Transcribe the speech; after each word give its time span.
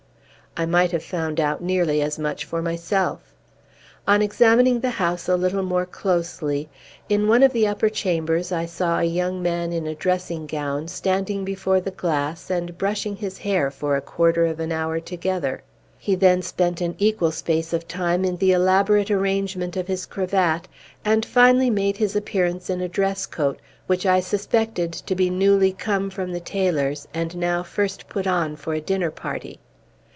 I 0.57 0.65
might 0.65 0.91
have 0.91 1.01
found 1.01 1.39
out 1.39 1.63
nearly 1.63 2.01
as 2.01 2.19
much 2.19 2.43
for 2.43 2.61
myself, 2.61 3.31
on 4.05 4.21
examining 4.21 4.81
the 4.81 4.89
house 4.89 5.29
a 5.29 5.37
little 5.37 5.63
more 5.63 5.85
closely, 5.85 6.67
in 7.07 7.29
one 7.29 7.41
of 7.41 7.53
the 7.53 7.65
upper 7.65 7.87
chambers 7.87 8.51
I 8.51 8.65
saw 8.65 8.99
a 8.99 9.05
young 9.05 9.41
man 9.41 9.71
in 9.71 9.87
a 9.87 9.95
dressing 9.95 10.45
gown, 10.47 10.89
standing 10.89 11.45
before 11.45 11.79
the 11.79 11.89
glass 11.89 12.49
and 12.51 12.77
brushing 12.77 13.15
his 13.15 13.37
hair 13.37 13.71
for 13.71 13.95
a 13.95 14.01
quarter 14.01 14.45
of 14.45 14.59
an 14.59 14.73
hour 14.73 14.99
together. 14.99 15.61
He 15.97 16.15
then 16.15 16.41
spent 16.41 16.81
an 16.81 16.95
equal 16.97 17.31
space 17.31 17.71
of 17.71 17.87
time 17.87 18.25
in 18.25 18.35
the 18.35 18.51
elaborate 18.51 19.09
arrangement 19.09 19.77
of 19.77 19.87
his 19.87 20.05
cravat, 20.05 20.67
and 21.05 21.25
finally 21.25 21.69
made 21.69 21.95
his 21.95 22.13
appearance 22.13 22.69
in 22.69 22.81
a 22.81 22.89
dress 22.89 23.25
coat, 23.25 23.61
which 23.87 24.05
I 24.05 24.19
suspected 24.19 24.91
to 24.91 25.15
be 25.15 25.29
newly 25.29 25.71
come 25.71 26.09
from 26.09 26.33
the 26.33 26.41
tailor's, 26.41 27.07
and 27.13 27.37
now 27.37 27.63
first 27.63 28.09
put 28.09 28.27
on 28.27 28.57
for 28.57 28.73
a 28.73 28.81
dinner 28.81 29.11
party. 29.11 29.61